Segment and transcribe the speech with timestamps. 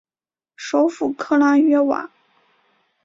[0.55, 2.09] 首府克拉约瓦。